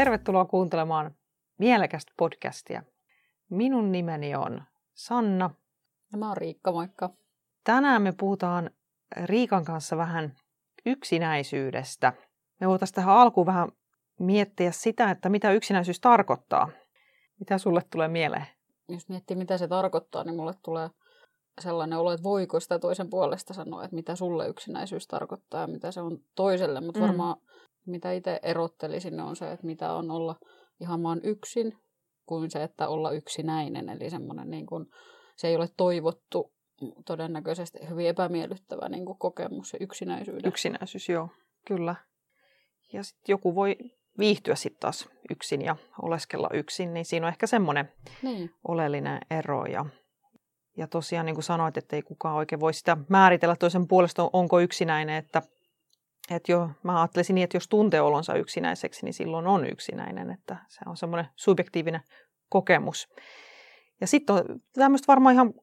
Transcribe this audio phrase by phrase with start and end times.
[0.00, 1.14] Tervetuloa kuuntelemaan
[1.58, 2.82] mielekästä podcastia.
[3.50, 4.62] Minun nimeni on
[4.94, 5.50] Sanna.
[6.12, 7.10] Ja mä oon Riikka, moikka.
[7.64, 8.70] Tänään me puhutaan
[9.24, 10.36] Riikan kanssa vähän
[10.86, 12.12] yksinäisyydestä.
[12.60, 13.68] Me voitaisiin tähän alkuun vähän
[14.18, 16.68] miettiä sitä, että mitä yksinäisyys tarkoittaa.
[17.40, 18.46] Mitä sulle tulee mieleen?
[18.88, 20.90] Jos miettii, mitä se tarkoittaa, niin mulle tulee
[21.60, 25.92] sellainen olo, että voiko sitä toisen puolesta sanoa, että mitä sulle yksinäisyys tarkoittaa ja mitä
[25.92, 26.80] se on toiselle.
[26.80, 27.06] Mutta mm.
[27.06, 27.36] varmaan
[27.86, 30.36] mitä itse erottelisin on se, että mitä on olla
[30.80, 31.78] ihan vaan yksin,
[32.26, 33.88] kuin se, että olla yksinäinen.
[33.88, 34.86] Eli semmoinen niin kuin,
[35.36, 36.52] se ei ole toivottu
[37.06, 40.48] todennäköisesti hyvin epämiellyttävä niin kuin kokemus se yksinäisyyden.
[40.48, 41.28] Yksinäisyys, joo,
[41.66, 41.94] kyllä.
[42.92, 43.76] Ja sitten joku voi
[44.18, 48.50] viihtyä sitten taas yksin ja oleskella yksin, niin siinä on ehkä semmoinen niin.
[48.68, 49.66] oleellinen ero.
[49.66, 49.86] Ja,
[50.76, 54.60] ja tosiaan niin kuin sanoit, että ei kukaan oikein voi sitä määritellä toisen puolesta, onko
[54.60, 55.42] yksinäinen, että
[56.30, 60.56] että jo, mä ajattelisin niin, että jos tuntee olonsa yksinäiseksi, niin silloin on yksinäinen, että
[60.68, 62.00] se on semmoinen subjektiivinen
[62.48, 63.08] kokemus.
[64.00, 64.42] Ja sitten on
[64.74, 65.54] tämmöistä varmaan ihan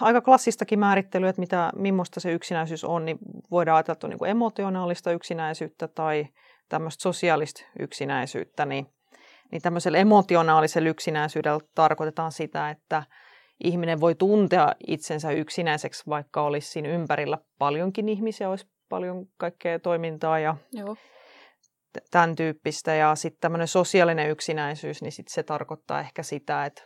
[0.00, 3.18] aika klassistakin määrittelyä, että mitä, millaista se yksinäisyys on, niin
[3.50, 6.26] voidaan ajatella, että on niin emotionaalista yksinäisyyttä tai
[6.68, 8.86] tämmöistä sosiaalista yksinäisyyttä, niin,
[9.52, 13.02] niin tämmöisellä emotionaalisella yksinäisyydellä tarkoitetaan sitä, että
[13.64, 20.38] ihminen voi tuntea itsensä yksinäiseksi, vaikka olisi siinä ympärillä paljonkin ihmisiä, olisi paljon kaikkea toimintaa
[20.38, 20.96] ja Joo.
[22.10, 22.94] tämän tyyppistä.
[22.94, 26.82] Ja sitten tämmöinen sosiaalinen yksinäisyys, niin sit se tarkoittaa ehkä sitä, että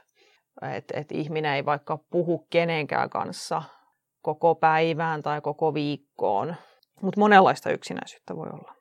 [0.76, 3.62] et, et ihminen ei vaikka puhu kenenkään kanssa
[4.22, 6.54] koko päivään tai koko viikkoon.
[7.02, 8.74] Mutta monenlaista yksinäisyyttä voi olla.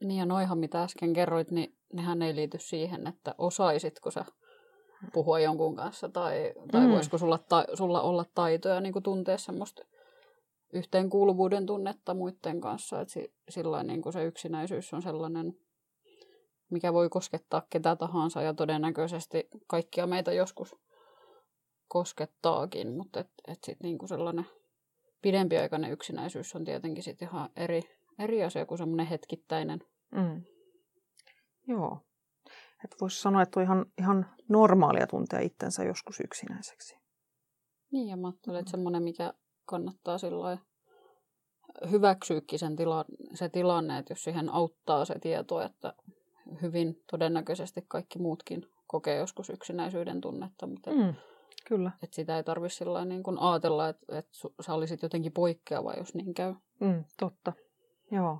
[0.00, 4.24] Niin ja noihan mitä äsken kerroit, niin nehän ei liity siihen, että osaisitko sä
[5.12, 6.92] puhua jonkun kanssa tai, tai mm.
[6.92, 9.82] voisiko sulla, ta, sulla olla taitoja niin tuntea semmoista
[10.74, 13.00] yhteenkuuluvuuden tunnetta muiden kanssa.
[13.00, 15.56] Että sillä niin kuin se yksinäisyys on sellainen,
[16.70, 20.76] mikä voi koskettaa ketä tahansa ja todennäköisesti kaikkia meitä joskus
[21.88, 24.46] koskettaakin, mutta et, et sit niin kuin sellainen
[25.22, 27.82] pidempiaikainen yksinäisyys on tietenkin sit ihan eri,
[28.18, 29.80] eri asia kuin semmoinen hetkittäinen.
[30.10, 30.42] Mm.
[31.68, 31.98] Joo.
[32.84, 36.96] Että voisi sanoa, että on ihan, ihan normaalia tuntea itsensä joskus yksinäiseksi.
[37.90, 39.34] Niin, ja mä ajattelen, että semmoinen, mikä
[39.64, 40.58] kannattaa silloin
[41.90, 43.04] hyväksyykin sen tila,
[43.34, 45.94] se tilanne, että jos siihen auttaa se tieto, että
[46.62, 51.14] hyvin todennäköisesti kaikki muutkin kokee joskus yksinäisyyden tunnetta, mutta mm,
[51.64, 51.90] kyllä.
[52.02, 56.34] Et sitä ei tarvitse niin kuin ajatella, että, että sä olisit jotenkin poikkeava, jos niin
[56.34, 56.54] käy.
[56.80, 57.52] Mm, totta,
[58.10, 58.38] joo.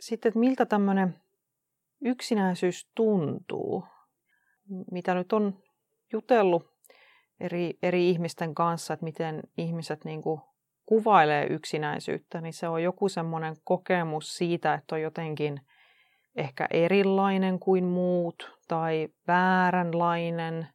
[0.00, 1.20] Sitten, että miltä tämmöinen
[2.00, 3.84] yksinäisyys tuntuu,
[4.90, 5.62] mitä nyt on
[6.12, 6.73] jutellut
[7.40, 10.40] eri, eri ihmisten kanssa, että miten ihmiset niin kuin
[10.86, 15.60] kuvailee yksinäisyyttä, niin se on joku semmoinen kokemus siitä, että on jotenkin
[16.36, 20.66] ehkä erilainen kuin muut tai vääränlainen.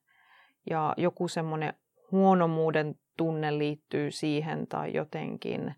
[0.69, 1.73] Ja joku semmoinen
[2.11, 5.75] huonomuuden tunne liittyy siihen tai jotenkin.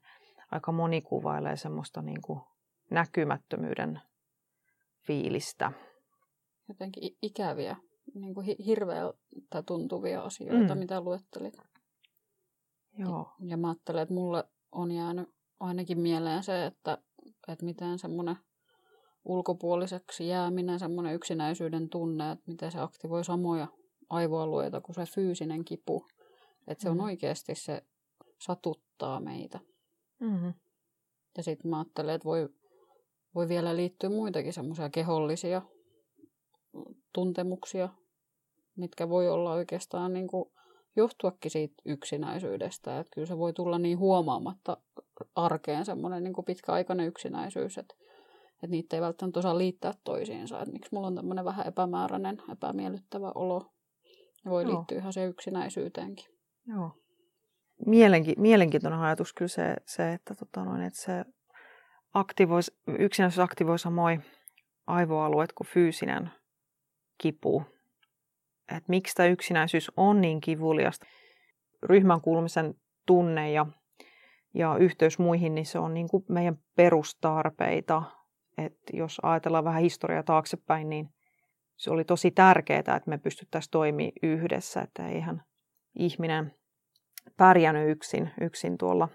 [0.51, 2.41] Aika moni kuvailee semmoista niin kuin
[2.89, 4.01] näkymättömyyden
[5.07, 5.71] fiilistä.
[6.67, 7.75] Jotenkin ikäviä
[8.13, 10.79] niin kuin hirveältä tuntuvia asioita, mm.
[10.79, 11.57] mitä luettelit.
[12.97, 13.31] Joo.
[13.39, 15.29] Ja mä ajattelen, että mulle on jäänyt
[15.59, 16.97] ainakin mieleen se, että,
[17.47, 18.35] että miten semmoinen
[19.25, 23.67] ulkopuoliseksi jääminen, semmoinen yksinäisyyden tunne, että miten se aktivoi samoja
[24.09, 26.07] aivoalueita kuin se fyysinen kipu.
[26.67, 27.03] Että se on mm.
[27.03, 27.81] oikeasti se
[28.39, 29.59] satuttaa meitä.
[30.19, 30.53] Mm-hmm.
[31.37, 32.49] Ja sitten mä ajattelen, että voi,
[33.35, 35.61] voi vielä liittyä muitakin semmoisia kehollisia
[37.13, 37.89] tuntemuksia,
[38.81, 40.51] mitkä voi olla oikeastaan niin kuin
[40.95, 42.99] johtuakin siitä yksinäisyydestä.
[42.99, 44.77] Että kyllä se voi tulla niin huomaamatta
[45.35, 47.95] arkeen semmoinen niin pitkäaikainen yksinäisyys, että,
[48.53, 50.59] että niitä ei välttämättä osaa liittää toisiinsa.
[50.59, 53.71] Että miksi mulla on tämmöinen vähän epämääräinen, epämiellyttävä olo.
[54.45, 54.73] Ja voi Joo.
[54.73, 56.25] liittyä ihan se yksinäisyyteenkin.
[56.67, 56.91] Joo.
[57.85, 61.25] Mielenki- mielenkiintoinen ajatus kyllä se, se että, tota noin, että se
[62.13, 64.25] aktivoisi, yksinäisyys aktivoi samoin
[64.87, 66.29] aivoalueet kuin fyysinen
[67.17, 67.63] kipu.
[68.77, 71.05] Että miksi tämä yksinäisyys on niin kivuliasta.
[71.83, 72.73] Ryhmän kuulumisen
[73.05, 73.65] tunne ja,
[74.53, 78.03] ja yhteys muihin, niin se on niin kuin meidän perustarpeita.
[78.57, 81.09] Et jos ajatellaan vähän historiaa taaksepäin, niin
[81.77, 84.81] se oli tosi tärkeää, että me pystyttäisiin toimimaan yhdessä.
[84.81, 85.43] Että eihän
[85.95, 86.53] ihminen
[87.37, 89.09] pärjännyt yksin, yksin tuolla.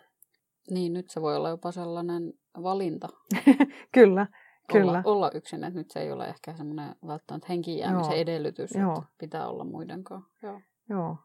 [0.70, 2.32] Niin, nyt se voi olla jopa sellainen
[2.62, 3.09] valinta.
[3.94, 4.26] Kyllä,
[4.73, 4.91] Kyllä.
[4.91, 8.21] Olla, olla yksin, että nyt se ei ole ehkä semmoinen välttämättä henkiin jäämisen Joo.
[8.21, 8.93] edellytys, Joo.
[8.93, 10.31] että pitää olla muiden kanssa.
[10.43, 10.61] Joo.
[10.89, 11.17] Joo.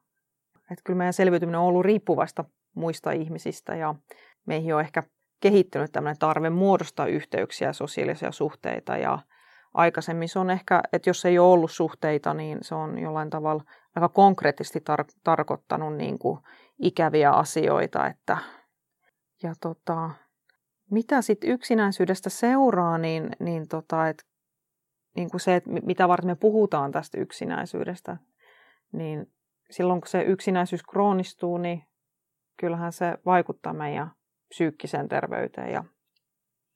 [0.72, 2.46] Että kyllä meidän selviytyminen on ollut riippuvasta
[2.76, 3.96] muista ihmisistä ja
[4.46, 5.04] meihin on ehkä
[5.40, 9.20] kehittynyt tämmöinen tarve muodostaa yhteyksiä ja sosiaalisia suhteita ja
[9.74, 10.30] aikaisemmin.
[10.30, 13.64] Se on ehkä, että jos ei ole ollut suhteita, niin se on jollain tavalla
[13.96, 16.40] aika konkreettisesti tar- tarkoittanut niin kuin
[16.80, 18.08] ikäviä asioita.
[18.08, 18.38] Että,
[19.44, 20.10] ja tota,
[20.92, 24.26] mitä sitten yksinäisyydestä seuraa, niin, niin, tota, et,
[25.16, 28.18] niin kuin se, että mitä varten me puhutaan tästä yksinäisyydestä,
[28.92, 29.32] niin
[29.70, 31.84] silloin kun se yksinäisyys kroonistuu, niin
[32.58, 34.12] kyllähän se vaikuttaa meidän
[34.50, 35.84] psyykkiseen terveyteen ja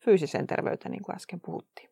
[0.05, 1.89] fyysiseen terveyteen, niin kuin äsken puhuttiin.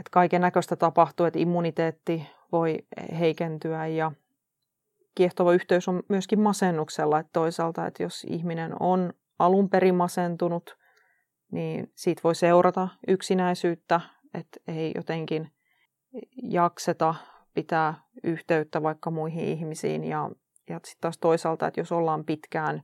[0.00, 2.78] Et kaiken näköistä tapahtuu, että immuniteetti voi
[3.18, 4.12] heikentyä ja
[5.14, 7.18] kiehtova yhteys on myöskin masennuksella.
[7.18, 10.76] Että toisaalta, että jos ihminen on alun perin masentunut,
[11.52, 14.00] niin siitä voi seurata yksinäisyyttä,
[14.34, 15.52] että ei jotenkin
[16.42, 17.14] jakseta
[17.54, 17.94] pitää
[18.24, 20.04] yhteyttä vaikka muihin ihmisiin.
[20.04, 20.30] Ja,
[20.68, 22.82] ja sitten taas toisaalta, että jos ollaan pitkään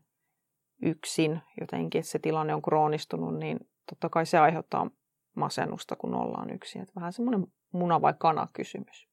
[0.83, 3.59] yksin jotenkin, että se tilanne on kroonistunut, niin
[3.91, 4.91] totta kai se aiheuttaa
[5.37, 6.83] masennusta, kun ollaan yksin.
[6.83, 9.09] Että vähän semmoinen muna vai kana kysymys.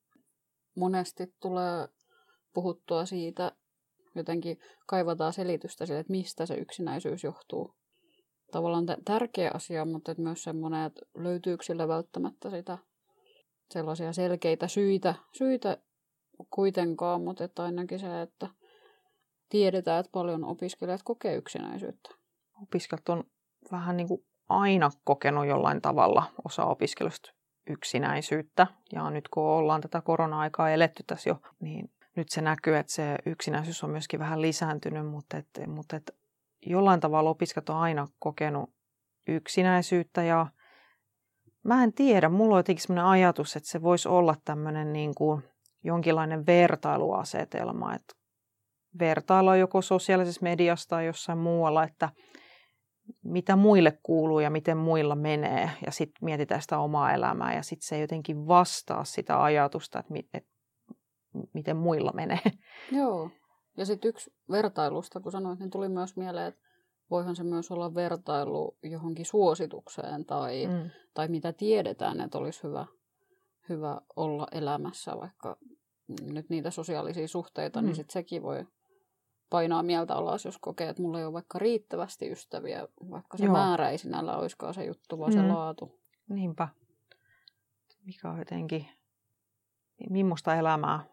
[0.76, 1.88] Monesti tulee
[2.54, 3.52] puhuttua siitä,
[4.16, 7.76] jotenkin kaivataan selitystä sille, että mistä se yksinäisyys johtuu.
[8.52, 12.78] Tavallaan tärkeä asia, mutta myös semmoinen, että löytyykö sillä välttämättä sitä
[13.72, 15.78] sellaisia selkeitä syitä, syitä
[16.50, 18.48] kuitenkaan, mutta että ainakin se, että
[19.50, 22.10] tiedetään, että paljon opiskelijat kokee yksinäisyyttä.
[22.62, 23.24] Opiskelijat on
[23.72, 27.34] vähän niin kuin aina kokenut jollain tavalla osa opiskelusta
[27.70, 28.68] yksinäisyyttä.
[28.94, 33.16] Ja nyt kun ollaan tätä korona-aikaa eletty tässä jo, niin nyt se näkyy, että se
[33.26, 36.16] yksinäisyys on myöskin vähän lisääntynyt, mutta, et, mutta et
[36.66, 38.70] jollain tavalla opiskelijat on aina kokenut
[39.28, 40.48] yksinäisyyttä ja
[41.64, 45.44] mä en tiedä, mulla on jotenkin sellainen ajatus, että se voisi olla tämmöinen niin kuin
[45.84, 48.14] jonkinlainen vertailuasetelma, että
[49.00, 52.10] vertailla joko sosiaalisessa mediassa tai jossain muualla, että
[53.24, 55.72] mitä muille kuuluu ja miten muilla menee.
[55.86, 60.14] Ja sitten mietitään sitä omaa elämää ja sitten se ei jotenkin vastaa sitä ajatusta, että,
[60.14, 60.50] mi- että
[61.54, 62.40] miten muilla menee.
[62.92, 63.30] Joo.
[63.78, 66.62] Ja sitten yksi vertailusta, kun sanoit, niin tuli myös mieleen, että
[67.10, 70.90] voihan se myös olla vertailu johonkin suositukseen tai, mm.
[71.14, 72.86] tai mitä tiedetään, että olisi hyvä,
[73.70, 75.58] hyvä olla elämässä, vaikka
[76.22, 77.88] nyt niitä sosiaalisia suhteita, niin mm.
[77.88, 78.66] niin sitten sekin voi
[79.50, 83.54] painaa mieltä alas, jos kokee, että mulla ei ole vaikka riittävästi ystäviä, vaikka se Joo.
[83.54, 85.40] määrä ei sinällä olisikaan se juttu, vaan mm.
[85.40, 86.00] se laatu.
[86.30, 86.68] Niinpä.
[88.06, 88.86] Mikä on jotenkin,
[90.10, 91.04] millaista elämää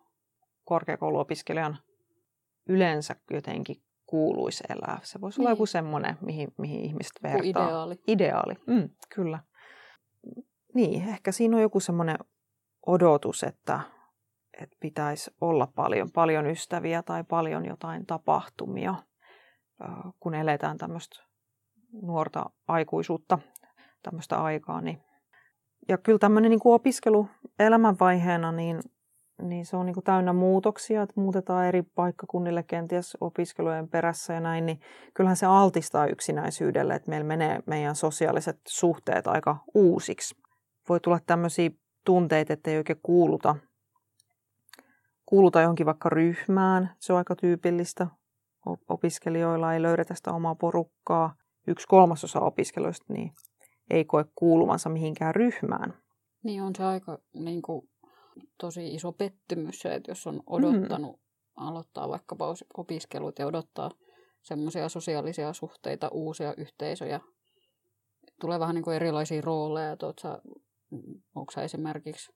[0.64, 1.78] korkeakouluopiskelijan
[2.68, 3.76] yleensä jotenkin
[4.06, 4.98] kuuluisi elää.
[5.02, 5.46] Se voisi niin.
[5.46, 7.42] olla joku semmoinen, mihin, mihin ihmiset vertaa.
[7.44, 7.94] ideaali.
[8.06, 9.38] Ideaali, mm, kyllä.
[10.74, 12.16] Niin, ehkä siinä on joku semmoinen
[12.86, 13.80] odotus, että
[14.60, 18.94] että pitäisi olla paljon, paljon ystäviä tai paljon jotain tapahtumia,
[20.20, 21.22] kun eletään tämmöistä
[22.02, 23.38] nuorta aikuisuutta,
[24.02, 24.80] tämmöistä aikaa.
[24.80, 25.02] Niin.
[25.88, 27.28] Ja kyllä tämmöinen niin kuin opiskelu
[27.58, 28.80] elämänvaiheena, niin,
[29.48, 34.40] niin se on niin kuin täynnä muutoksia, että muutetaan eri paikkakunnille kenties opiskelujen perässä ja
[34.40, 34.80] näin, niin
[35.14, 40.34] kyllähän se altistaa yksinäisyydelle, että meillä menee meidän sosiaaliset suhteet aika uusiksi.
[40.88, 41.70] Voi tulla tämmöisiä
[42.04, 43.56] tunteita, että ei oikein kuuluta
[45.32, 46.90] kuuluta johonkin vaikka ryhmään.
[46.98, 48.06] Se on aika tyypillistä.
[48.88, 51.34] Opiskelijoilla ei löydetä sitä omaa porukkaa.
[51.66, 53.32] Yksi kolmasosa opiskelijoista niin
[53.90, 55.94] ei koe kuuluvansa mihinkään ryhmään.
[56.44, 57.88] Niin on se aika niin kuin,
[58.60, 61.66] tosi iso pettymys se, että jos on odottanut mm.
[61.66, 63.90] aloittaa vaikkapa opiskelut ja odottaa
[64.42, 67.20] semmoisia sosiaalisia suhteita, uusia yhteisöjä.
[68.40, 70.42] Tulee vähän niin kuin erilaisia rooleja, että
[71.34, 72.32] onko esimerkiksi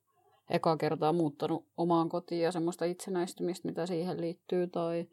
[0.51, 5.07] eka kertaa muuttanut omaan kotiin ja semmoista itsenäistymistä, mitä siihen liittyy, tai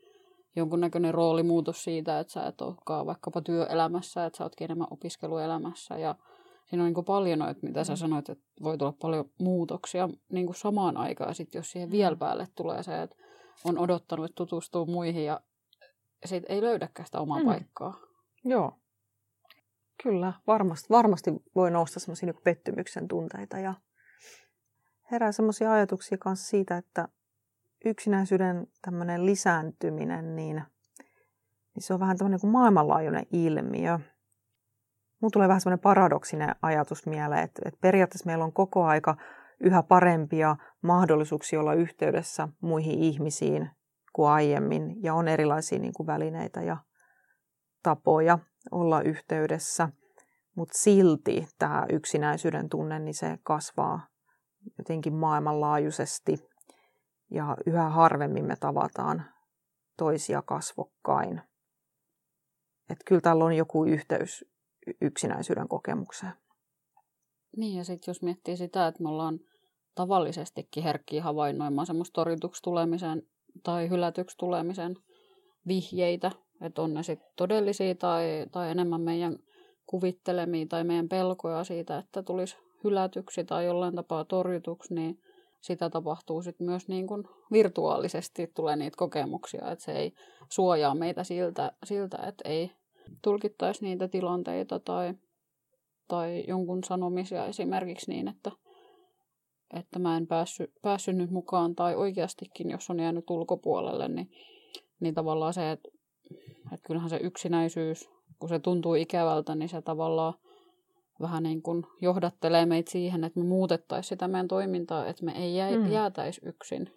[0.55, 6.15] jonkunnäköinen roolimuutos siitä, että sä et olekaan vaikkapa työelämässä, että sä ootkin enemmän opiskeluelämässä, ja
[6.65, 7.97] siinä on niin paljon noita, mitä sä mm.
[7.97, 12.19] sanoit, että voi tulla paljon muutoksia niin kuin samaan aikaan, sit jos siihen vielä mm.
[12.19, 13.15] päälle tulee se, että
[13.65, 15.41] on odottanut, että tutustuu muihin, ja
[16.25, 17.45] sit ei löydäkään sitä omaa mm.
[17.45, 17.99] paikkaa.
[18.45, 18.79] Joo.
[20.03, 23.73] Kyllä, varmasti, varmasti voi nousta semmoisia niin pettymyksen tunteita ja
[25.11, 27.07] herää semmoisia ajatuksia kanssa siitä, että
[27.85, 30.63] yksinäisyyden tämmöinen lisääntyminen, niin,
[31.75, 33.99] niin se on vähän tämmöinen kuin maailmanlaajuinen ilmiö.
[35.23, 39.15] Mun tulee vähän semmoinen paradoksinen ajatus mieleen, että, että periaatteessa meillä on koko aika
[39.59, 43.69] yhä parempia mahdollisuuksia olla yhteydessä muihin ihmisiin
[44.13, 46.77] kuin aiemmin, ja on erilaisia niin kuin välineitä ja
[47.83, 48.39] tapoja
[48.71, 49.89] olla yhteydessä,
[50.55, 54.07] mutta silti tämä yksinäisyyden tunne, niin se kasvaa
[54.77, 56.49] jotenkin maailmanlaajuisesti
[57.31, 59.25] ja yhä harvemmin me tavataan
[59.97, 61.41] toisia kasvokkain.
[62.89, 64.52] Että kyllä tällä on joku yhteys
[65.01, 66.33] yksinäisyyden kokemukseen.
[67.57, 69.39] Niin, ja sitten jos miettii sitä, että me ollaan
[69.95, 73.23] tavallisestikin herkkiä havainnoimaan semmoista torjutuksi tulemisen
[73.63, 74.95] tai hylätyksi tulemisen
[75.67, 79.37] vihjeitä, että on ne sitten todellisia tai, tai enemmän meidän
[79.85, 85.19] kuvittelemia tai meidän pelkoja siitä, että tulisi hylätyksi tai jollain tapaa torjutuksi, niin
[85.61, 90.13] sitä tapahtuu sitten myös niin kuin virtuaalisesti, tulee niitä kokemuksia, että se ei
[90.49, 92.71] suojaa meitä siltä, siltä että ei
[93.21, 95.13] tulkittaisi niitä tilanteita tai,
[96.07, 98.51] tai jonkun sanomisia esimerkiksi niin, että,
[99.73, 104.31] että mä en päässyt, päässyt nyt mukaan tai oikeastikin, jos on jäänyt ulkopuolelle, niin,
[104.99, 105.89] niin tavallaan se, että,
[106.73, 110.33] että kyllähän se yksinäisyys, kun se tuntuu ikävältä, niin se tavallaan
[111.21, 115.55] vähän niin kuin johdattelee meitä siihen, että me muutettaisiin sitä meidän toimintaa, että me ei
[115.55, 115.91] jää, mm.
[115.91, 116.89] jäätäisi yksin.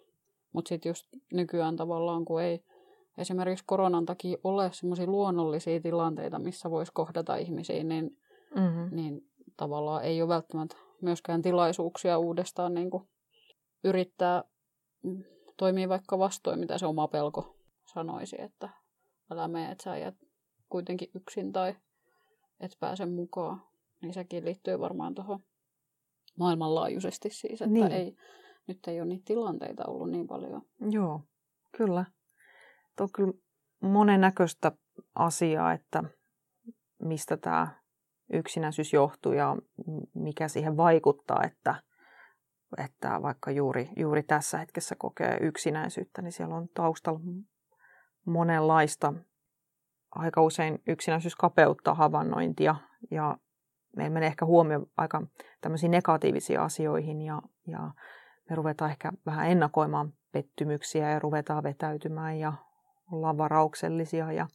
[0.53, 2.63] Mutta sitten just nykyään tavallaan, kun ei
[3.17, 8.17] esimerkiksi koronan takia ole semmoisia luonnollisia tilanteita, missä voisi kohdata ihmisiä, niin,
[8.55, 8.95] mm-hmm.
[8.95, 9.21] niin
[9.57, 13.07] tavallaan ei ole välttämättä myöskään tilaisuuksia uudestaan niin kuin
[13.83, 14.43] yrittää
[15.03, 15.23] mm,
[15.57, 17.55] toimia vaikka vastoin, mitä se oma pelko
[17.93, 18.69] sanoisi, että
[19.31, 20.15] älä mene, että sä jäät
[20.69, 21.75] kuitenkin yksin tai
[22.59, 23.61] et pääse mukaan.
[24.01, 25.39] Niin sekin liittyy varmaan tuohon
[26.39, 27.91] maailmanlaajuisesti siis, että niin.
[27.91, 28.15] ei,
[28.67, 30.61] nyt ei ole niitä tilanteita ollut niin paljon.
[30.91, 31.21] Joo,
[31.77, 32.05] kyllä.
[32.99, 33.33] On kyllä
[33.81, 34.71] monennäköistä
[35.15, 36.03] asiaa, että
[36.99, 37.67] mistä tämä
[38.33, 39.57] yksinäisyys johtuu ja
[40.13, 41.75] mikä siihen vaikuttaa, että,
[42.77, 47.19] että vaikka juuri, juuri tässä hetkessä kokee yksinäisyyttä, niin siellä on taustalla
[48.25, 49.13] monenlaista.
[50.11, 52.75] Aika usein yksinäisyys kapeuttaa havainnointia
[53.11, 53.37] ja
[53.95, 55.27] meillä menee ehkä huomio aika
[55.61, 57.91] tämmöisiin negatiivisiin asioihin ja, ja
[58.49, 62.53] me ruvetaan ehkä vähän ennakoimaan pettymyksiä ja ruvetaan vetäytymään ja
[63.11, 64.47] ollaan varauksellisia ja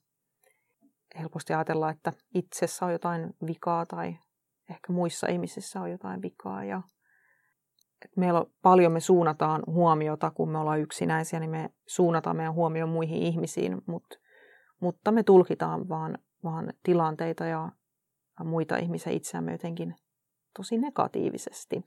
[1.18, 4.16] helposti ajatellaan, että itsessä on jotain vikaa tai
[4.71, 6.64] ehkä muissa ihmisissä on jotain vikaa.
[6.64, 6.82] Ja
[8.16, 12.88] meillä on, paljon me suunnataan huomiota, kun me ollaan yksinäisiä, niin me suunnataan meidän huomioon
[12.88, 14.16] muihin ihmisiin, mutta,
[14.80, 17.73] mutta me tulkitaan vaan, vaan tilanteita ja
[18.44, 19.94] muita ihmisiä itseämme jotenkin
[20.56, 21.85] tosi negatiivisesti.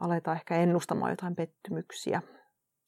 [0.00, 2.22] Aletaan ehkä ennustamaan jotain pettymyksiä.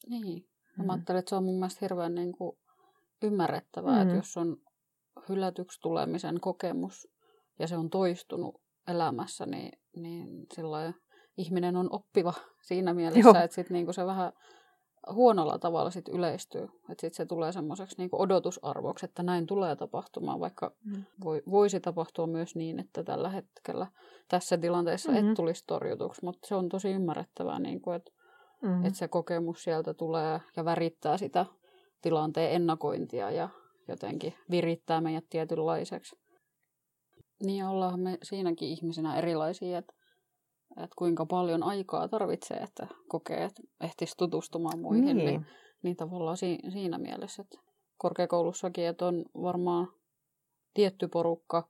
[0.09, 0.56] Niin.
[0.79, 0.91] Mä mm.
[0.91, 2.59] ajattelen, että se on mun mielestä hirveän niin kuin
[3.23, 4.03] ymmärrettävää, mm.
[4.03, 4.57] että jos on
[5.29, 7.09] hylätyksi tulemisen kokemus
[7.59, 10.95] ja se on toistunut elämässä, niin, niin silloin
[11.37, 12.35] ihminen on oppiva
[12.69, 13.45] siinä mielessä, Joo.
[13.45, 14.33] että sit niinku se vähän
[15.13, 16.63] huonolla tavalla sit yleistyy.
[16.63, 21.05] Että sitten se tulee semmoiseksi niinku odotusarvoksi, että näin tulee tapahtumaan, vaikka mm.
[21.25, 23.87] voi, voisi tapahtua myös niin, että tällä hetkellä
[24.29, 25.29] tässä tilanteessa mm-hmm.
[25.29, 26.25] et tulisi torjutuksi.
[26.25, 28.13] Mutta se on tosi ymmärrettävää, niinku, että
[28.63, 28.85] mm-hmm.
[28.85, 31.47] et se kokemus sieltä tulee ja värittää sitä
[32.03, 33.49] tilanteen ennakointia ja
[33.89, 36.17] jotenkin virittää meidät tietynlaiseksi.
[37.43, 39.95] Niin ollaan me siinäkin ihmisinä erilaisia, että,
[40.71, 45.05] että kuinka paljon aikaa tarvitsee, että kokee, että ehtisi tutustumaan muihin.
[45.05, 45.47] Niin, niin,
[45.83, 47.59] niin tavallaan si, siinä mielessä, että
[47.97, 49.89] korkeakoulussakin, että on varmaan
[50.75, 51.69] tietty porukka,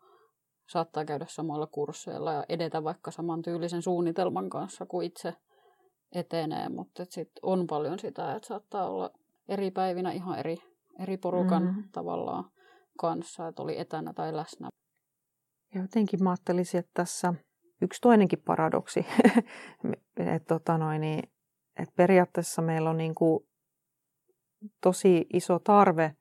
[0.68, 5.34] saattaa käydä samalla kursseilla ja edetä vaikka saman tyylisen suunnitelman kanssa kuin itse
[6.12, 9.10] etenee, mutta sitten on paljon sitä, että saattaa olla
[9.48, 10.56] eri päivinä ihan eri
[10.98, 11.84] eri porukan mm.
[11.92, 12.44] tavallaan
[12.98, 14.68] kanssa, että oli etänä tai läsnä.
[15.74, 17.34] Ja jotenkin mä ajattelisin, että tässä
[17.82, 19.06] yksi toinenkin paradoksi,
[20.16, 21.30] että tota noin, niin,
[21.78, 23.46] et periaatteessa meillä on niin kuin
[24.80, 26.16] tosi iso tarve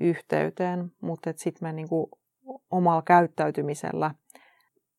[0.00, 2.06] yhteyteen, mutta sitten me niin kuin
[2.70, 4.14] omalla käyttäytymisellä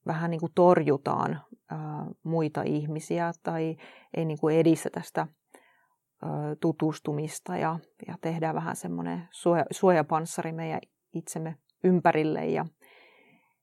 [0.07, 1.41] vähän niin kuin torjutaan
[2.23, 3.77] muita ihmisiä tai
[4.17, 5.27] ei niin kuin edistetä sitä
[6.59, 10.81] tutustumista ja, ja tehdään vähän semmoinen suoja, suojapanssari meidän
[11.13, 12.45] itsemme ympärille.
[12.45, 12.65] Ja,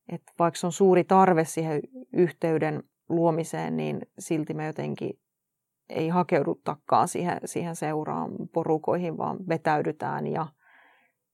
[0.09, 1.81] että vaikka on suuri tarve siihen
[2.13, 5.19] yhteyden luomiseen, niin silti me jotenkin
[5.89, 10.47] ei hakeudutakaan siihen, siihen seuraan porukoihin, vaan vetäydytään ja,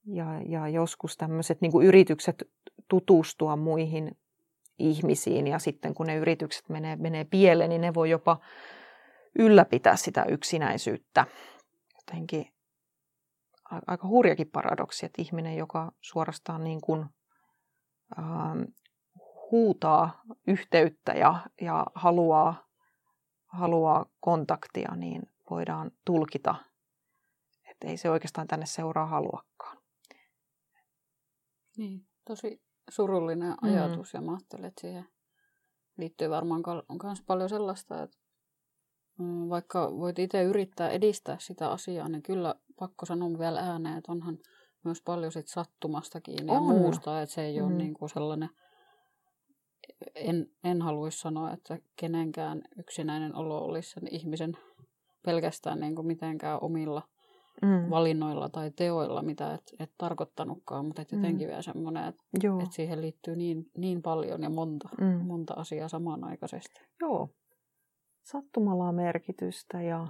[0.05, 2.49] ja, ja joskus tämmöiset niin yritykset
[2.87, 4.17] tutustua muihin
[4.79, 8.39] ihmisiin ja sitten kun ne yritykset menee, menee pieleen, niin ne voi jopa
[9.39, 11.25] ylläpitää sitä yksinäisyyttä.
[11.95, 12.53] Jotenkin
[13.87, 17.05] aika hurjakin paradoksi, että ihminen, joka suorastaan niin kuin,
[18.19, 18.61] ähm,
[19.51, 22.67] huutaa yhteyttä ja, ja haluaa,
[23.45, 26.55] haluaa kontaktia, niin voidaan tulkita,
[27.71, 29.77] että ei se oikeastaan tänne seuraa haluakaan.
[31.77, 33.69] Niin, tosi surullinen mm.
[33.69, 34.17] ajatus mm.
[34.17, 35.05] ja mä ajattelen, että siihen
[35.97, 36.63] liittyy varmaan
[37.03, 38.17] myös paljon sellaista, että
[39.19, 44.11] Mm, vaikka voit itse yrittää edistää sitä asiaa, niin kyllä pakko sanoa vielä ääneen, että
[44.11, 44.37] onhan
[44.83, 47.65] myös paljon sit sattumastakin ja muusta, että se ei mm.
[47.65, 48.49] ole niin kuin sellainen
[50.15, 54.57] en, en haluaisi sanoa, että kenenkään yksinäinen olo olisi sen ihmisen
[55.25, 57.01] pelkästään niin kuin mitenkään omilla
[57.61, 57.89] mm.
[57.89, 61.17] valinnoilla tai teoilla, mitä et, et tarkoittanutkaan, mutta et mm.
[61.17, 61.49] jotenkin mm.
[61.49, 62.23] vielä semmoinen, että
[62.63, 65.25] et siihen liittyy niin, niin paljon ja monta, mm.
[65.25, 66.79] monta asiaa samanaikaisesti.
[67.01, 67.29] Joo,
[68.23, 70.07] sattumalla on merkitystä ja,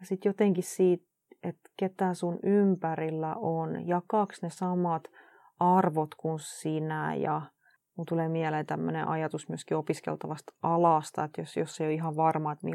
[0.00, 1.06] ja sitten jotenkin siitä,
[1.42, 5.02] että ketä sun ympärillä on, jakaako ne samat
[5.60, 7.42] arvot kuin sinä ja
[7.96, 12.52] Mulla tulee mieleen tämmöinen ajatus myöskin opiskeltavasta alasta, että jos, jos ei ole ihan varma,
[12.52, 12.66] että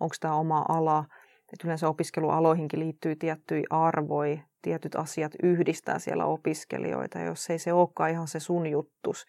[0.00, 1.04] onko tämä oma ala,
[1.52, 7.72] että yleensä opiskelualoihinkin liittyy tiettyjä arvoja, tietyt asiat yhdistää siellä opiskelijoita, ja jos ei se
[7.72, 9.26] olekaan ihan se sun juttus,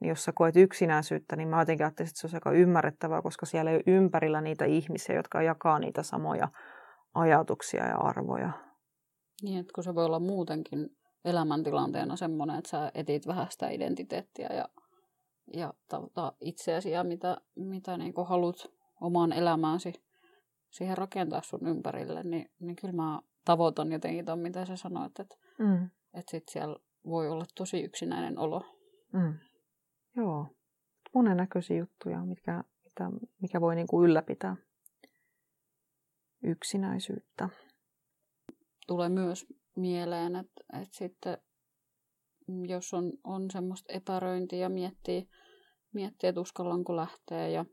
[0.00, 3.46] niin jos sä koet yksinäisyyttä, niin mä jotenkin ajattelin, että se on aika ymmärrettävää, koska
[3.46, 6.48] siellä ei ole ympärillä niitä ihmisiä, jotka jakaa niitä samoja
[7.14, 8.52] ajatuksia ja arvoja.
[9.42, 14.48] Niin, että kun se voi olla muutenkin elämäntilanteena semmoinen, että sä etit vähän sitä identiteettiä
[14.52, 14.68] ja,
[15.54, 15.74] ja
[16.40, 18.56] itseäsi ja mitä, mitä niin haluat
[19.00, 19.92] omaan elämääsi
[20.72, 25.36] siihen rakentaa sun ympärille, niin, niin kyllä mä tavoitan jotenkin ton, mitä sä sanoit, että,
[25.58, 25.90] mm.
[26.14, 26.76] että sit siellä
[27.06, 28.64] voi olla tosi yksinäinen olo.
[29.12, 29.34] Mm.
[30.16, 30.46] Joo,
[31.14, 33.10] monennäköisiä juttuja, mitkä, mitä,
[33.40, 34.56] mikä voi niin kuin ylläpitää
[36.42, 37.48] yksinäisyyttä.
[38.86, 41.38] Tulee myös mieleen, että, että sitten
[42.68, 45.28] jos on, on semmoista epäröintiä ja miettii,
[45.92, 47.64] miettii, että uskallanko lähteä ja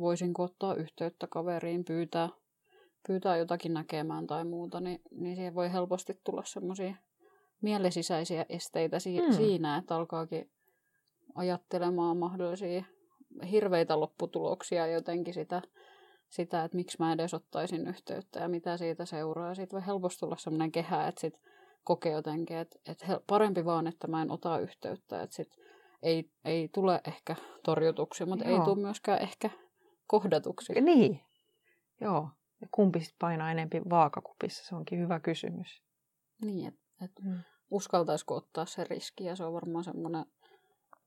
[0.00, 2.28] voisinko ottaa yhteyttä kaveriin, pyytää,
[3.06, 6.94] pyytää jotakin näkemään tai muuta, niin, niin siihen voi helposti tulla semmoisia
[7.62, 9.32] mielesisäisiä esteitä si- mm.
[9.32, 10.50] siinä, että alkaakin
[11.34, 12.84] ajattelemaan mahdollisia
[13.50, 15.62] hirveitä lopputuloksia jotenkin sitä
[16.30, 19.54] sitä, että miksi mä edes ottaisin yhteyttä ja mitä siitä seuraa.
[19.54, 21.40] Siitä voi helposti tulla sellainen kehä, että sit
[21.84, 25.22] kokee jotenkin, että, että parempi vaan, että mä en ota yhteyttä.
[25.22, 25.56] Että sit
[26.02, 28.58] ei, ei tule ehkä torjutuksi, mutta Joo.
[28.58, 29.50] ei tule myöskään ehkä
[30.10, 30.72] kohdatuksi.
[30.80, 31.20] Niin.
[32.00, 32.28] Joo.
[32.60, 34.64] Ja kumpi sitten painaa enempi vaakakupissa?
[34.64, 35.82] Se onkin hyvä kysymys.
[36.44, 37.38] Niin, että et mm.
[37.70, 40.24] uskaltaisiko ottaa se riski ja se on varmaan semmoinen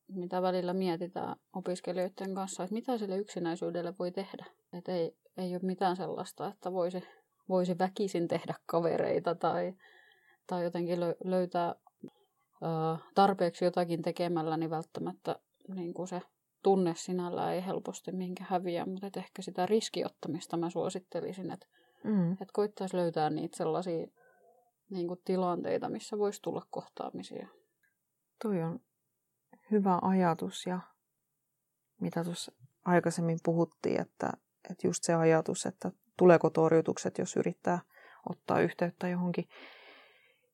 [0.07, 4.45] mitä välillä mietitään opiskelijoiden kanssa, että mitä sille yksinäisyydelle voi tehdä.
[4.73, 7.03] Että ei, ei ole mitään sellaista, että voisi,
[7.49, 9.73] voisi väkisin tehdä kavereita tai,
[10.47, 16.21] tai jotenkin löytää ö, tarpeeksi jotakin tekemällä, niin välttämättä niin kuin se
[16.63, 21.67] tunne sinällä ei helposti minkä häviä, mutta että ehkä sitä riskiottamista mä suosittelisin, että,
[22.03, 22.31] mm.
[22.31, 24.07] että koittaisi löytää niitä sellaisia
[24.89, 27.47] niin kuin tilanteita, missä voisi tulla kohtaamisia.
[28.43, 28.79] Toi on
[29.71, 30.79] hyvä ajatus ja
[32.01, 32.51] mitä tuossa
[32.85, 34.29] aikaisemmin puhuttiin, että,
[34.69, 37.79] että just se ajatus, että tuleeko torjutukset, jos yrittää
[38.29, 39.45] ottaa yhteyttä johonkin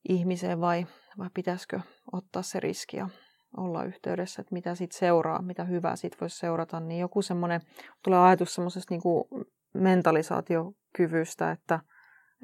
[0.08, 0.86] ihmiseen vai,
[1.18, 1.80] vai pitäisikö
[2.12, 3.08] ottaa se riski ja
[3.56, 7.60] olla yhteydessä, että mitä siitä seuraa, mitä hyvää siitä voisi seurata, niin joku semmoinen,
[8.04, 11.80] tulee ajatus semmoisesta niin mentalisaatiokyvystä, että,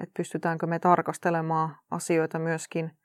[0.02, 2.90] että pystytäänkö me tarkastelemaan asioita myöskin–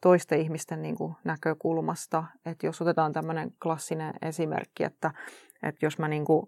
[0.00, 2.24] toisten ihmisten niin kuin näkökulmasta.
[2.46, 5.10] Että jos otetaan tämmöinen klassinen esimerkki, että,
[5.62, 6.46] että jos mä niin kuin,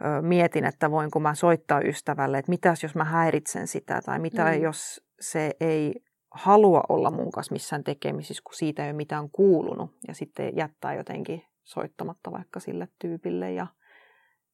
[0.00, 4.44] ö, mietin, että voinko mä soittaa ystävälle, että mitäs jos mä häiritsen sitä, tai mitä
[4.44, 4.62] mm.
[4.62, 5.94] jos se ei
[6.34, 10.94] halua olla mun kanssa missään tekemisissä, kun siitä ei ole mitään kuulunut, ja sitten jättää
[10.94, 13.66] jotenkin soittamatta vaikka sille tyypille ja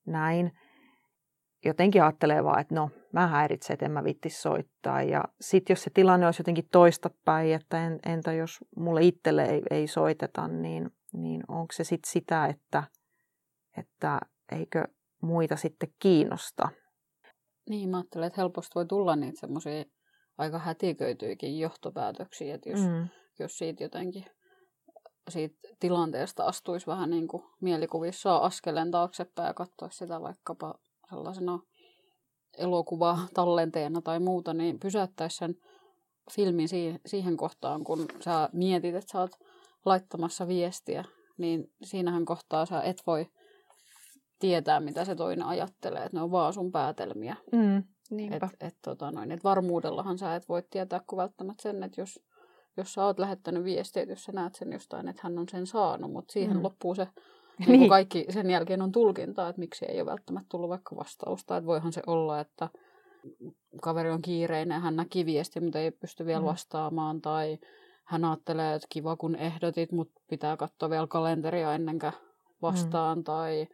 [0.07, 0.53] näin
[1.65, 5.03] jotenkin ajattelee vaan, että no, mä häiritsen, että en mä vitti soittaa.
[5.03, 9.45] Ja sitten jos se tilanne olisi jotenkin toista päin, että en, entä jos mulle itselle
[9.45, 12.85] ei, ei soiteta, niin, niin onko se sitten sitä, että,
[13.77, 14.21] että
[14.53, 14.85] eikö
[15.23, 16.69] muita sitten kiinnosta?
[17.69, 19.85] Niin, mä ajattelen, että helposti voi tulla niitä semmoisia
[20.39, 23.09] aika hätiköityikin johtopäätöksiä, että jos, mm.
[23.39, 24.25] jos siitä jotenkin
[25.29, 30.75] siitä tilanteesta astuisi vähän niin kuin mielikuvissa askeleen taaksepäin ja katsoisi sitä vaikkapa
[31.11, 31.59] sellaisena
[32.59, 35.57] elokuva tallenteena tai muuta, niin pysäyttäisi sen
[36.33, 36.69] filmin
[37.07, 39.31] siihen kohtaan, kun sä mietit, että sä oot
[39.85, 41.05] laittamassa viestiä,
[41.39, 43.27] niin siinähän kohtaa sä et voi
[44.39, 47.37] tietää, mitä se toinen ajattelee, että ne on vaan sun päätelmiä.
[47.53, 52.01] Mm, et, et, tota noin, et varmuudellahan sä et voi tietää kuin välttämättä sen, että
[52.01, 52.21] jos,
[52.77, 56.13] jos sä oot lähettänyt viestiä, jos sä näet sen jostain, että hän on sen saanut,
[56.13, 56.63] mutta siihen mm.
[56.63, 57.09] loppuu se
[57.59, 57.71] niin.
[57.71, 57.89] niin.
[57.89, 61.57] kaikki sen jälkeen on tulkintaa, että miksi ei ole välttämättä tullut vaikka vastausta.
[61.57, 62.69] Että voihan se olla, että
[63.83, 66.47] kaveri on kiireinen, hän näki viesti, mutta ei pysty vielä mm.
[66.47, 67.21] vastaamaan.
[67.21, 67.59] Tai
[68.05, 72.13] hän ajattelee, että kiva kun ehdotit, mutta pitää katsoa vielä kalenteria ennen kuin
[72.63, 73.19] vastaan.
[73.19, 73.25] Mm.
[73.25, 73.69] Tai,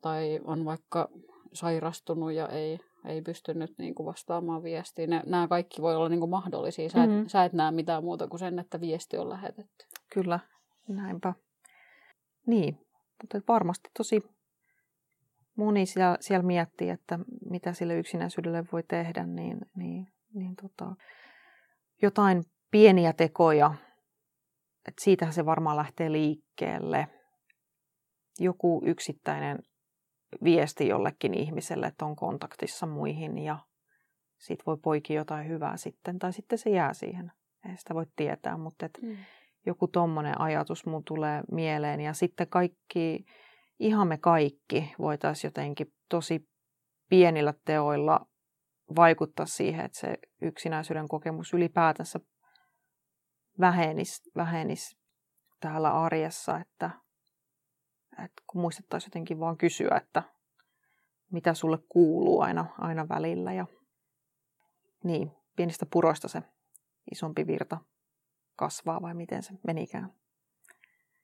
[0.00, 1.08] tai on vaikka
[1.52, 5.10] sairastunut ja ei, ei pystynyt niin kuin vastaamaan viestiin.
[5.26, 6.88] Nämä kaikki voi olla niin kuin mahdollisia.
[6.88, 7.26] Sä et, mm.
[7.26, 9.86] sä et näe mitään muuta kuin sen, että viesti on lähetetty.
[10.12, 10.40] Kyllä,
[10.88, 11.34] näinpä.
[12.46, 12.78] Niin,
[13.22, 14.22] Mutta varmasti tosi
[15.56, 17.18] moni siellä, siellä miettii, että
[17.50, 20.96] mitä sille yksinäisyydelle voi tehdä, niin, niin, niin tota,
[22.02, 23.74] jotain pieniä tekoja,
[24.88, 27.08] että siitähän se varmaan lähtee liikkeelle.
[28.40, 29.58] Joku yksittäinen
[30.44, 33.58] viesti jollekin ihmiselle, että on kontaktissa muihin ja
[34.38, 37.32] siitä voi poikia jotain hyvää sitten, tai sitten se jää siihen.
[37.68, 39.16] Ei sitä voi tietää, mutta et mm.
[39.66, 42.00] joku tommonen ajatus mun tulee mieleen.
[42.00, 43.24] Ja sitten kaikki,
[43.78, 46.48] ihan me kaikki voitaisiin jotenkin tosi
[47.08, 48.26] pienillä teoilla
[48.96, 52.20] vaikuttaa siihen, että se yksinäisyyden kokemus ylipäätänsä
[53.60, 54.96] vähenisi, vähenisi
[55.60, 56.90] täällä arjessa, että,
[58.18, 60.22] että kun muistettaisiin jotenkin vaan kysyä, että
[61.30, 63.66] mitä sulle kuuluu aina, aina välillä ja
[65.04, 66.42] niin, pienistä puroista se
[67.12, 67.78] isompi virta
[68.56, 70.12] kasvaa vai miten se menikään.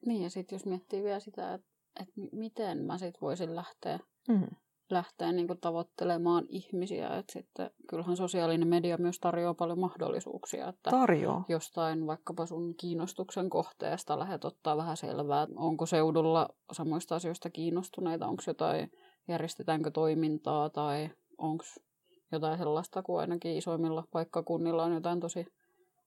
[0.06, 1.68] Niin ja sitten jos miettii vielä sitä, että,
[2.00, 3.98] että miten mä sitten voisin lähteä,
[4.28, 4.46] mm.
[4.90, 11.44] Lähteä niin tavoittelemaan ihmisiä, että sitten kyllähän sosiaalinen media myös tarjoaa paljon mahdollisuuksia, että Tarjoaa.
[11.48, 18.42] jostain vaikkapa sun kiinnostuksen kohteesta lähdet ottaa vähän selvää, onko seudulla samoista asioista kiinnostuneita, onko
[18.46, 18.90] jotain,
[19.28, 21.64] järjestetäänkö toimintaa tai onko
[22.32, 25.46] jotain sellaista, kuin ainakin isoimmilla paikkakunnilla on jotain tosi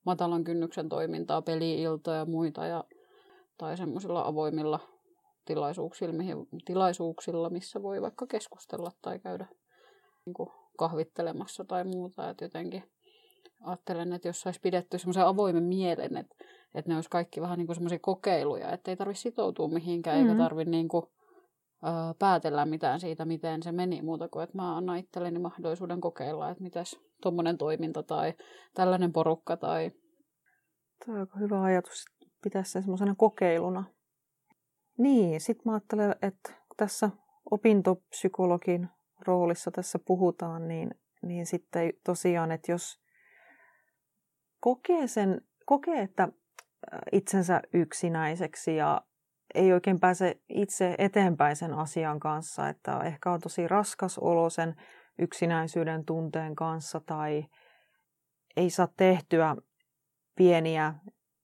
[0.06, 2.84] matalan kynnyksen toimintaa, peli-iltoja ja muita, ja,
[3.58, 4.80] tai semmoisilla avoimilla
[5.46, 9.48] tilaisuuksilla, mihin, tilaisuuksilla, missä voi vaikka keskustella tai käydä
[10.26, 12.30] niin kuin kahvittelemassa tai muuta.
[12.30, 12.84] Että jotenkin
[13.62, 16.36] ajattelen, että jos saisi pidetty semmoisen avoimen mielen, että,
[16.76, 20.30] että ne olisi kaikki vähän niin kuin semmoisia kokeiluja, että ei tarvitse sitoutua mihinkään, mm-hmm.
[20.30, 21.06] eikä tarvitse niin kuin
[22.20, 26.64] päätellä mitään siitä, miten se meni muuta kuin, että mä annan itselleni mahdollisuuden kokeilla, että
[26.64, 28.34] mitäs tuommoinen toiminta tai
[28.74, 29.92] tällainen porukka tai...
[31.06, 32.06] Tämä on aika hyvä ajatus,
[32.44, 33.84] pitää sen semmoisena kokeiluna.
[34.98, 37.10] Niin, sitten mä ajattelen, että tässä
[37.52, 38.90] opintopsykologin
[39.28, 43.00] roolissa tässä puhutaan, niin, niin sitten tosiaan, että jos
[44.60, 46.30] kokee, sen, kokee että
[47.12, 49.02] itsensä yksinäiseksi ja
[49.54, 54.76] ei oikein pääse itse eteenpäin sen asian kanssa, että ehkä on tosi raskas olo sen
[55.20, 57.46] yksinäisyyden tunteen kanssa tai
[58.58, 59.56] ei saa tehtyä
[60.36, 60.94] pieniä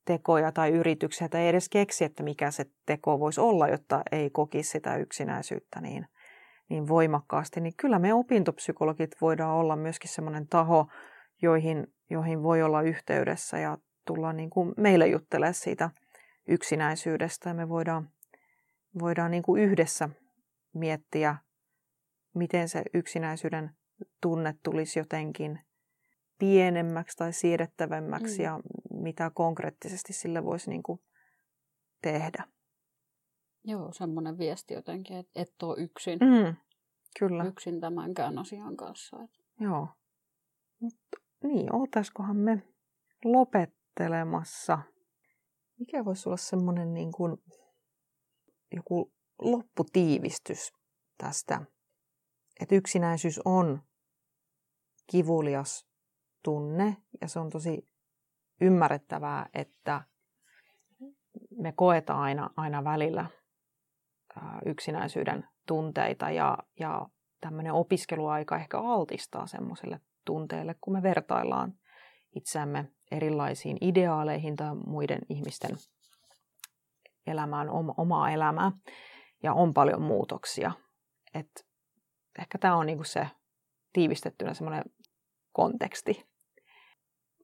[0.10, 4.30] tekoja tai yrityksiä tai ei edes keksi, että mikä se teko voisi olla, jotta ei
[4.30, 6.08] kokisi sitä yksinäisyyttä niin,
[6.70, 10.88] niin voimakkaasti, niin kyllä me opintopsykologit voidaan olla myöskin sellainen taho,
[11.42, 15.90] joihin, joihin voi olla yhteydessä ja tulla niin kuin meille juttelemaan siitä
[16.48, 18.10] yksinäisyydestä ja me voidaan,
[19.00, 20.10] voidaan niin kuin yhdessä
[20.74, 21.36] miettiä,
[22.36, 23.72] miten se yksinäisyyden
[24.22, 25.60] tunne tulisi jotenkin
[26.40, 28.44] pienemmäksi tai siedettävämmäksi mm.
[28.44, 28.60] ja
[29.00, 31.00] mitä konkreettisesti sille voisi niin kuin
[32.02, 32.44] tehdä.
[33.64, 36.20] Joo, semmoinen viesti jotenkin, että et ole yksin.
[36.20, 36.56] Mm,
[37.20, 37.44] kyllä.
[37.44, 39.18] Yksin tämänkään asian kanssa.
[39.60, 39.88] Joo.
[40.80, 42.64] Mutta niin, oltaiskohan me
[43.26, 44.80] lopettelemassa
[45.80, 47.38] mikä voisi olla semmoinen niin kuin
[48.76, 50.74] joku lopputiivistys
[51.18, 51.62] tästä,
[52.62, 53.82] että yksinäisyys on
[55.08, 55.86] kivulias
[56.44, 57.90] tunne ja se on tosi
[58.62, 60.02] ymmärrettävää, että
[61.58, 63.26] me koetaan aina, aina välillä
[64.66, 67.08] yksinäisyyden tunteita ja, ja
[67.42, 71.74] tämmöinen opiskeluaika ehkä altistaa semmoiselle tunteelle, kun me vertaillaan
[72.36, 75.72] itseämme erilaisiin ideaaleihin tai muiden ihmisten
[77.28, 77.68] elämään,
[77.98, 78.72] omaa elämää.
[79.44, 80.72] Ja on paljon muutoksia.
[81.34, 81.68] Et
[82.40, 83.28] ehkä tämä on niinku se
[83.94, 84.84] tiivistettynä semmoinen
[85.52, 86.30] konteksti.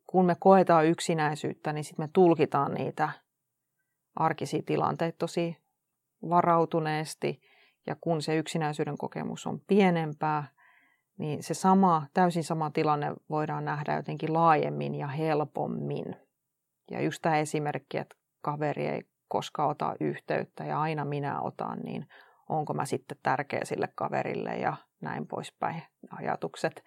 [0.08, 3.10] Kun me koetaan yksinäisyyttä, niin sitten me tulkitaan niitä
[4.16, 5.58] arkisia tilanteita tosi
[6.30, 7.42] varautuneesti.
[7.88, 10.48] Ja kun se yksinäisyyden kokemus on pienempää,
[11.18, 16.16] niin se sama, täysin sama tilanne voidaan nähdä jotenkin laajemmin ja helpommin.
[16.92, 22.08] Ja just tämä esimerkki, että kaveri ei koskaan ota yhteyttä ja aina minä otan, niin
[22.50, 26.84] onko mä sitten tärkeä sille kaverille ja näin poispäin ajatukset.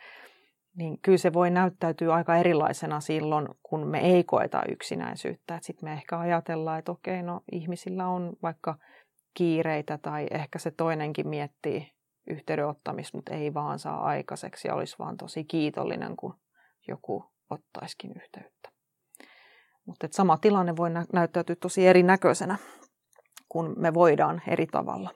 [0.79, 5.59] Niin kyllä se voi näyttäytyä aika erilaisena silloin, kun me ei koeta yksinäisyyttä.
[5.63, 8.79] Sitten me ehkä ajatellaan, että okei, no ihmisillä on vaikka
[9.35, 11.93] kiireitä tai ehkä se toinenkin miettii
[12.31, 16.35] yhteydenottamista, mutta ei vaan saa aikaiseksi ja olisi vaan tosi kiitollinen, kun
[16.89, 18.71] joku ottaiskin yhteyttä.
[19.87, 22.59] Mutta sama tilanne voi nä- näyttäytyä tosi erinäköisenä,
[23.49, 25.11] kun me voidaan eri tavalla.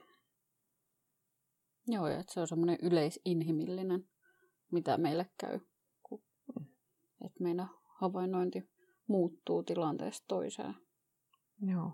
[1.86, 4.04] Joo, että se on semmoinen yleisinhimillinen,
[4.72, 5.60] mitä meille käy,
[6.02, 6.22] kun,
[7.24, 7.68] että meidän
[8.00, 8.70] havainnointi
[9.06, 10.74] muuttuu tilanteesta toiseen.
[11.60, 11.92] Joo.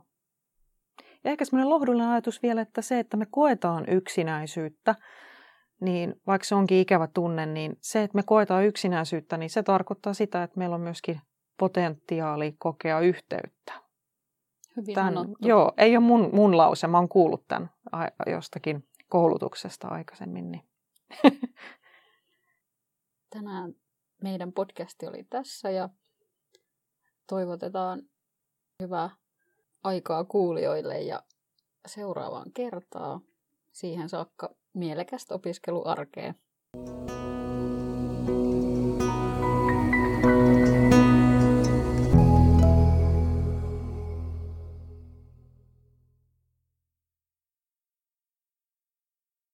[1.24, 4.94] Ja ehkä semmoinen lohdullinen ajatus vielä, että se, että me koetaan yksinäisyyttä,
[5.80, 10.14] niin vaikka se onkin ikävä tunne, niin se, että me koetaan yksinäisyyttä, niin se tarkoittaa
[10.14, 11.20] sitä, että meillä on myöskin
[11.58, 13.72] potentiaali kokea yhteyttä.
[14.76, 17.70] Hyvin Tän, Joo, ei ole mun, mun lause, mä oon kuullut tämän
[18.26, 20.50] jostakin koulutuksesta aikaisemmin.
[20.50, 20.62] Niin.
[23.30, 23.74] Tänään
[24.22, 25.88] meidän podcasti oli tässä ja
[27.26, 28.02] toivotetaan
[28.82, 29.10] hyvää
[29.84, 31.22] aikaa kuulijoille ja
[31.86, 33.20] seuraavaan kertaan.
[33.72, 36.34] Siihen saakka mielekästä opiskeluarkea.